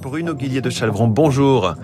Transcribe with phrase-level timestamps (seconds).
[0.00, 1.74] Bruno Guillier de Chalvron, bonjour.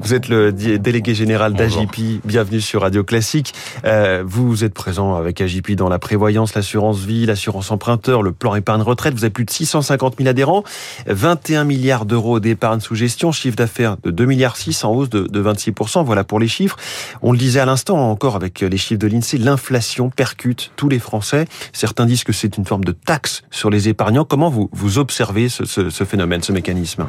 [0.00, 2.20] Vous êtes le délégué général d'AGP.
[2.24, 3.54] Bienvenue sur Radio Classique.
[3.84, 8.56] Euh, vous êtes présent avec AGP dans la prévoyance, l'assurance vie, l'assurance emprunteur, le plan
[8.56, 9.14] épargne retraite.
[9.14, 10.64] Vous avez plus de 650 000 adhérents,
[11.06, 15.28] 21 milliards d'euros d'épargne sous gestion, chiffre d'affaires de 2 milliards 6 en hausse de,
[15.28, 16.76] de 26% Voilà pour les chiffres.
[17.22, 20.98] On le disait à l'instant encore avec les chiffres de l'INSEE, l'inflation percute tous les
[20.98, 21.46] Français.
[21.72, 24.24] Certains disent que c'est une forme de taxe sur les épargnants.
[24.24, 27.06] Comment vous, vous observez ce, ce, ce phénomène, ce mécanisme?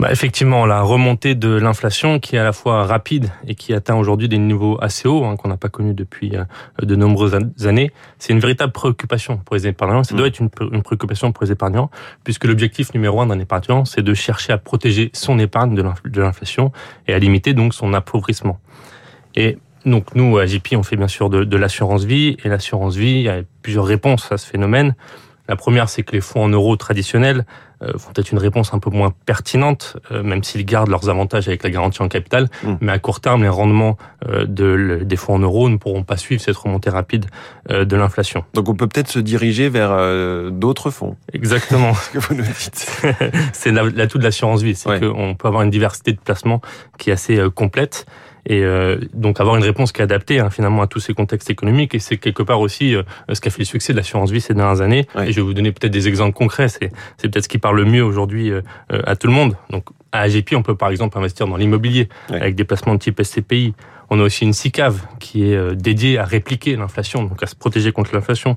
[0.00, 3.96] Bah, effectivement, la remontée de l'inflation qui est à la fois rapide et qui atteint
[3.96, 6.44] aujourd'hui des niveaux assez hauts hein, qu'on n'a pas connus depuis euh,
[6.80, 7.36] de nombreuses
[7.66, 10.02] années, c'est une véritable préoccupation pour les épargnants.
[10.02, 10.28] Ça doit mm.
[10.28, 11.90] être une, préoccupation pour les épargnants,
[12.24, 16.72] puisque l'objectif numéro un d'un épargnant, c'est de chercher à protéger son épargne de l'inflation
[17.06, 18.58] et à limiter donc son appauvrissement.
[19.34, 22.96] Et donc nous, à JP, on fait bien sûr de, de l'assurance vie, et l'assurance
[22.96, 24.94] vie, il y a plusieurs réponses à ce phénomène.
[25.50, 27.44] La première, c'est que les fonds en euros traditionnels
[27.82, 31.48] euh, vont être une réponse un peu moins pertinente, euh, même s'ils gardent leurs avantages
[31.48, 32.48] avec la garantie en capital.
[32.62, 32.74] Hmm.
[32.80, 36.16] Mais à court terme, les rendements euh, de, des fonds en euros ne pourront pas
[36.16, 37.26] suivre cette remontée rapide
[37.68, 38.44] de l'inflation.
[38.54, 39.90] Donc on peut peut-être se diriger vers
[40.52, 41.16] d'autres fonds.
[41.32, 41.94] Exactement.
[41.94, 43.02] ce que vous nous dites.
[43.52, 46.60] c'est l'atout de l'assurance vie, c'est qu'on peut avoir une diversité de placements
[46.96, 48.06] qui est assez complète
[48.50, 51.48] et euh, donc avoir une réponse qui est adaptée hein, finalement à tous ces contextes
[51.50, 51.94] économiques.
[51.94, 54.40] Et c'est quelque part aussi euh, ce qui a fait le succès de l'assurance vie
[54.40, 55.06] ces dernières années.
[55.24, 56.66] Et je vais vous donner peut-être des exemples concrets.
[56.66, 59.56] C'est c'est peut-être ce qui parle le mieux aujourd'hui euh, à tout le monde.
[59.70, 63.22] Donc à AGP on peut par exemple investir dans l'immobilier avec des placements de type
[63.22, 63.74] SCPI
[64.12, 67.92] on a aussi une SICAV qui est dédiée à répliquer l'inflation donc à se protéger
[67.92, 68.56] contre l'inflation.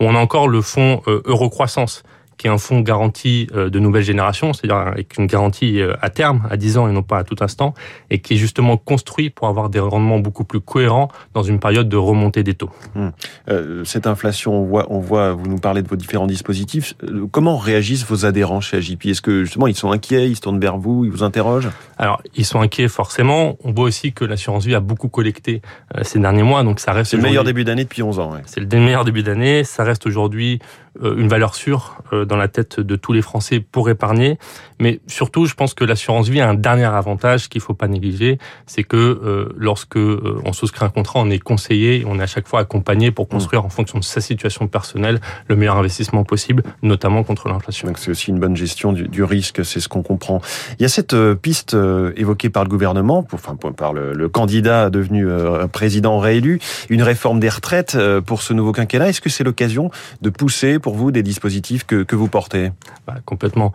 [0.00, 2.02] On a encore le fonds Eurocroissance
[2.42, 6.10] qui est un fonds garanti euh, de nouvelle génération, c'est-à-dire avec une garantie euh, à
[6.10, 7.72] terme, à 10 ans et non pas à tout instant,
[8.10, 11.88] et qui est justement construit pour avoir des rendements beaucoup plus cohérents dans une période
[11.88, 12.70] de remontée des taux.
[12.96, 13.12] Hum.
[13.48, 16.94] Euh, cette inflation, on voit, on voit, vous nous parlez de vos différents dispositifs.
[17.30, 20.58] Comment réagissent vos adhérents chez AJP Est-ce que justement ils sont inquiets, ils se tournent
[20.58, 21.70] vers vous, ils vous interrogent?
[21.96, 23.56] Alors, ils sont inquiets forcément.
[23.62, 25.62] On voit aussi que l'assurance vie a beaucoup collecté
[26.02, 27.12] ces derniers mois, donc ça reste.
[27.12, 28.32] C'est le meilleur début d'année depuis 11 ans.
[28.32, 28.40] Ouais.
[28.46, 29.62] C'est le meilleur début d'année.
[29.62, 30.58] Ça reste aujourd'hui
[31.00, 34.38] une valeur sûre dans la tête de tous les Français pour épargner.
[34.80, 38.38] Mais surtout, je pense que l'assurance vie a un dernier avantage qu'il faut pas négliger,
[38.66, 42.26] c'est que euh, lorsque euh, on souscrit un contrat, on est conseillé, on est à
[42.26, 46.62] chaque fois accompagné pour construire en fonction de sa situation personnelle le meilleur investissement possible,
[46.82, 47.86] notamment contre l'inflation.
[47.86, 50.40] Donc c'est aussi une bonne gestion du, risque, c'est ce qu'on comprend.
[50.78, 51.76] Il y a cette euh, piste
[52.16, 55.26] évoquée par le gouvernement, enfin par le, le candidat devenu
[55.70, 59.10] président réélu, une réforme des retraites pour ce nouveau quinquennat.
[59.10, 59.90] Est-ce que c'est l'occasion
[60.22, 62.72] de pousser pour vous des dispositifs que, que vous portez?
[63.06, 63.72] Bah, complètement.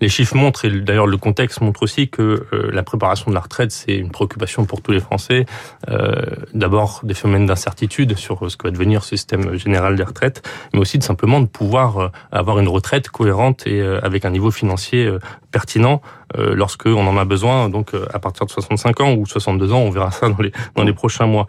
[0.00, 3.40] Les chiffres montrent, et d'ailleurs le contexte montre aussi que euh, la préparation de la
[3.40, 5.46] retraite, c'est une préoccupation pour tous les Français.
[5.88, 6.12] Euh,
[6.52, 10.80] D'abord, des phénomènes d'incertitude sur ce que va devenir ce système général des retraites, mais
[10.80, 14.50] aussi de simplement de pouvoir euh, avoir une retraite cohérente et euh, avec un niveau
[14.50, 15.10] financier
[15.50, 16.02] pertinent
[16.34, 17.68] lorsque on en a besoin.
[17.70, 20.82] Donc, à partir de 65 ans ou 62 ans, on verra ça dans les dans
[20.82, 21.46] les prochains mois.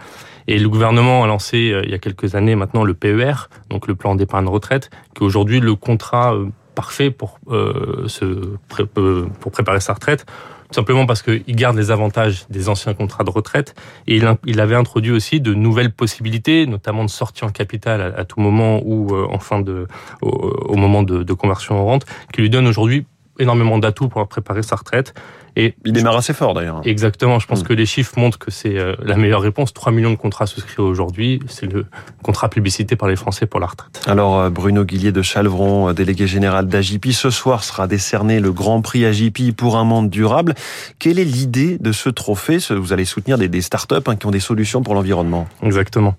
[0.47, 3.96] Et le gouvernement a lancé il y a quelques années maintenant le PER, donc le
[3.96, 6.34] plan d'épargne retraite, qui aujourd'hui le contrat
[6.78, 10.28] parfait pour, euh, se euh, pour préparer sa retraite,
[10.70, 13.74] simplement parce qu'il garde les avantages des anciens contrats de retraite
[14.06, 18.40] et il, avait introduit aussi de nouvelles possibilités, notamment de sortie en capital à, tout
[18.40, 19.88] moment ou euh, de,
[20.22, 23.08] au, au moment de, de, conversion en rente, qui lui donne aujourd'hui
[23.40, 25.14] énormément d'atouts pour préparer sa retraite.
[25.56, 26.81] Et il démarre assez fort d'ailleurs.
[26.86, 27.40] Exactement.
[27.40, 27.68] Je pense hmm.
[27.68, 29.74] que les chiffres montrent que c'est euh, la meilleure réponse.
[29.74, 31.40] 3 millions de contrats souscrits aujourd'hui.
[31.47, 31.88] C'est le
[32.22, 34.03] contrat publicité par les Français pour la retraite.
[34.06, 38.52] Alors euh, Bruno Guillier de Chalvron, euh, délégué général d'Agipi, ce soir sera décerné le
[38.52, 40.53] Grand Prix Agipi pour un monde durable.
[41.00, 42.59] Quelle est l'idée de ce trophée?
[42.70, 45.47] Vous allez soutenir des, des startups hein, qui ont des solutions pour l'environnement.
[45.64, 46.16] Exactement.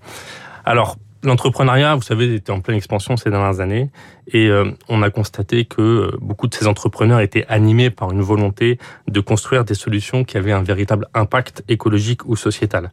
[0.65, 3.91] Alors, L'entrepreneuriat, vous savez, était en pleine expansion ces dernières années
[4.33, 8.21] et euh, on a constaté que euh, beaucoup de ces entrepreneurs étaient animés par une
[8.21, 12.93] volonté de construire des solutions qui avaient un véritable impact écologique ou sociétal.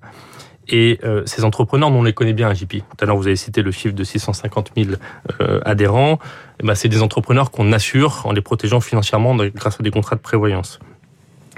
[0.68, 2.78] Et euh, ces entrepreneurs, on les connaît bien à JP.
[2.78, 4.94] Tout à l'heure, vous avez cité le chiffre de 650 000
[5.64, 6.18] adhérents.
[6.60, 10.16] Eh ben, c'est des entrepreneurs qu'on assure en les protégeant financièrement grâce à des contrats
[10.16, 10.80] de prévoyance.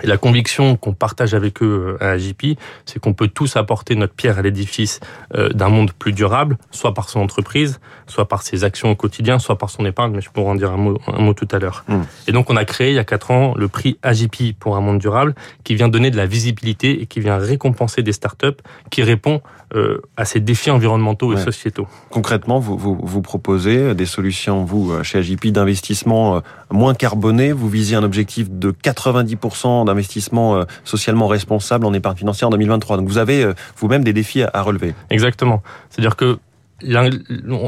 [0.03, 3.95] Et la conviction qu'on partage avec eux euh, à AJP, c'est qu'on peut tous apporter
[3.95, 4.99] notre pierre à l'édifice
[5.35, 9.39] euh, d'un monde plus durable, soit par son entreprise, soit par ses actions au quotidien,
[9.39, 11.59] soit par son épargne, mais je pourrais en dire un mot, un mot tout à
[11.59, 11.83] l'heure.
[11.87, 12.01] Mmh.
[12.27, 14.81] Et donc on a créé il y a quatre ans le prix AJP pour un
[14.81, 15.33] monde durable,
[15.63, 18.57] qui vient donner de la visibilité et qui vient récompenser des startups
[18.91, 19.41] qui répondent
[19.75, 21.87] euh, à ces défis environnementaux et sociétaux.
[22.09, 26.41] Concrètement, vous, vous, vous, proposez des solutions, vous, chez AJP, d'investissement
[26.71, 27.51] moins carboné.
[27.51, 32.97] Vous visez un objectif de 90% d'investissement euh, socialement responsable en épargne financière en 2023.
[32.97, 34.93] Donc vous avez euh, vous-même des défis à relever.
[35.09, 35.61] Exactement.
[35.89, 36.37] C'est-à-dire que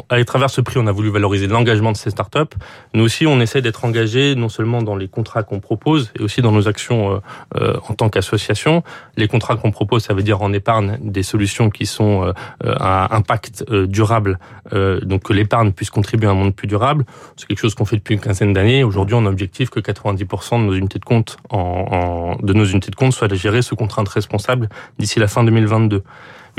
[0.09, 2.55] à travers ce prix, on a voulu valoriser l'engagement de ces startups.
[2.93, 6.41] Nous aussi, on essaie d'être engagés non seulement dans les contrats qu'on propose, et aussi
[6.41, 7.19] dans nos actions euh,
[7.57, 8.83] euh, en tant qu'association.
[9.17, 12.33] Les contrats qu'on propose, ça veut dire en épargne des solutions qui sont euh,
[12.79, 14.39] à impact durable,
[14.71, 17.05] donc que l'épargne puisse contribuer à un monde plus durable.
[17.35, 18.83] C'est quelque chose qu'on fait depuis une quinzaine d'années.
[18.83, 22.91] Aujourd'hui, on a objectif que 90% de nos unités de compte, en, de nos unités
[22.91, 26.03] de compte, soient gérées sous contrainte responsable d'ici la fin 2022.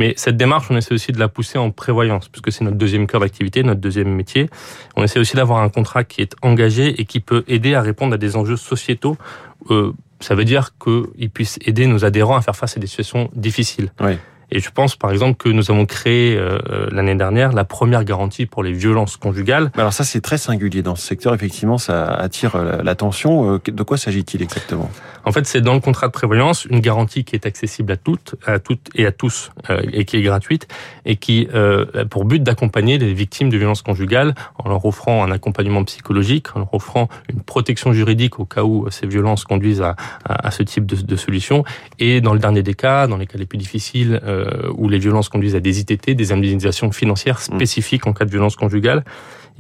[0.01, 3.07] Mais cette démarche, on essaie aussi de la pousser en prévoyance, puisque c'est notre deuxième
[3.07, 4.49] cœur d'activité, notre deuxième métier.
[4.97, 8.15] On essaie aussi d'avoir un contrat qui est engagé et qui peut aider à répondre
[8.15, 9.19] à des enjeux sociétaux.
[9.69, 13.29] Euh, ça veut dire qu'il puisse aider nos adhérents à faire face à des situations
[13.35, 13.93] difficiles.
[14.01, 14.17] Oui.
[14.53, 16.59] Et je pense par exemple que nous avons créé euh,
[16.91, 19.71] l'année dernière la première garantie pour les violences conjugales.
[19.77, 23.55] Alors ça c'est très singulier dans ce secteur, effectivement ça attire euh, l'attention.
[23.55, 24.91] Euh, de quoi s'agit-il exactement?
[25.25, 28.37] En fait c'est dans le contrat de prévoyance une garantie qui est accessible à toutes,
[28.47, 29.51] à toutes et à tous
[29.93, 30.67] et qui est gratuite
[31.05, 35.31] et qui a pour but d'accompagner les victimes de violences conjugales en leur offrant un
[35.31, 39.97] accompagnement psychologique, en leur offrant une protection juridique au cas où ces violences conduisent à,
[40.25, 41.65] à, ce type de, de solution
[41.99, 44.99] et dans le dernier des cas, dans les cas les plus difficiles, euh, où les
[44.99, 47.57] violences conduisent à des ITT, des indemnisations financières mm.
[47.57, 49.05] spécifiques en cas de violence conjugale.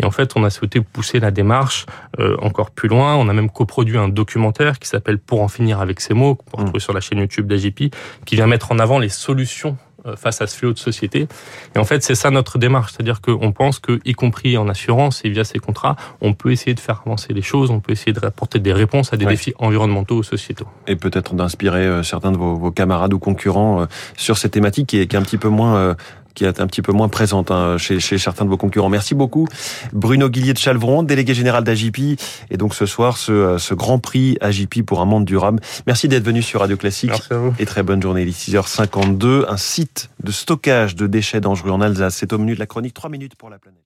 [0.01, 1.87] Et en fait, on a souhaité pousser la démarche
[2.19, 3.17] euh, encore plus loin.
[3.17, 6.51] On a même coproduit un documentaire qui s'appelle Pour en finir avec ces mots, qu'on
[6.51, 7.95] peut retrouver sur la chaîne YouTube d'AGP,
[8.25, 9.77] qui vient mettre en avant les solutions
[10.07, 11.29] euh, face à ce fléau de société.
[11.75, 15.21] Et en fait, c'est ça notre démarche, c'est-à-dire qu'on pense que, y compris en assurance
[15.25, 18.15] et via ces contrats, on peut essayer de faire avancer les choses, on peut essayer
[18.15, 20.67] de apporter des réponses à des défis environnementaux ou sociétaux.
[20.87, 23.87] Et peut-être d'inspirer euh, certains de vos, camarades ou concurrents
[24.17, 25.97] sur cette thématique qui est, qui est un petit peu moins
[26.35, 28.89] qui est un petit peu moins présente hein, chez, chez, certains de vos concurrents.
[28.89, 29.47] Merci beaucoup.
[29.93, 32.19] Bruno Guillier de Chalvron, délégué général d'AGP.
[32.51, 35.61] Et donc ce soir, ce, ce grand prix AGP pour un monde durable.
[35.87, 37.11] Merci d'être venu sur Radio Classique.
[37.11, 37.55] Merci à vous.
[37.59, 38.23] Et très bonne journée.
[38.23, 39.45] Il est 6h52.
[39.49, 42.17] Un site de stockage de déchets dangereux en Alsace.
[42.17, 42.95] C'est au menu de la chronique.
[42.95, 43.81] 3 minutes pour la planète.